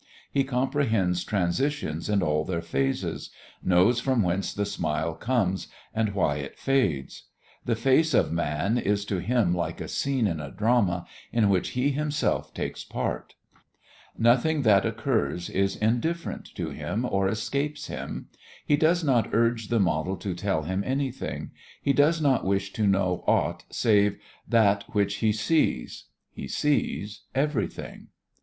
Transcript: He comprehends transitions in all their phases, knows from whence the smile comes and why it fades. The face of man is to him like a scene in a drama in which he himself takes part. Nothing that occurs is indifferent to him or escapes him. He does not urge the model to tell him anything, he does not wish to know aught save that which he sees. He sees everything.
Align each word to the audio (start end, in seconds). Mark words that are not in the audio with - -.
He 0.31 0.43
comprehends 0.43 1.23
transitions 1.23 2.09
in 2.09 2.23
all 2.23 2.43
their 2.43 2.63
phases, 2.63 3.29
knows 3.63 3.99
from 4.01 4.23
whence 4.23 4.51
the 4.51 4.65
smile 4.65 5.13
comes 5.13 5.67
and 5.93 6.15
why 6.15 6.37
it 6.37 6.57
fades. 6.57 7.25
The 7.65 7.75
face 7.75 8.15
of 8.15 8.31
man 8.31 8.79
is 8.79 9.05
to 9.05 9.19
him 9.19 9.53
like 9.53 9.79
a 9.79 9.87
scene 9.87 10.25
in 10.25 10.39
a 10.39 10.49
drama 10.49 11.05
in 11.31 11.49
which 11.51 11.69
he 11.77 11.91
himself 11.91 12.51
takes 12.51 12.83
part. 12.83 13.35
Nothing 14.17 14.63
that 14.63 14.87
occurs 14.87 15.51
is 15.51 15.75
indifferent 15.75 16.45
to 16.55 16.71
him 16.71 17.05
or 17.07 17.27
escapes 17.27 17.85
him. 17.85 18.27
He 18.65 18.77
does 18.77 19.03
not 19.03 19.29
urge 19.33 19.67
the 19.67 19.79
model 19.79 20.17
to 20.17 20.33
tell 20.33 20.63
him 20.63 20.81
anything, 20.83 21.51
he 21.79 21.93
does 21.93 22.19
not 22.19 22.43
wish 22.43 22.73
to 22.73 22.87
know 22.87 23.23
aught 23.27 23.65
save 23.69 24.17
that 24.47 24.83
which 24.93 25.17
he 25.17 25.31
sees. 25.31 26.05
He 26.33 26.47
sees 26.47 27.21
everything. 27.35 28.07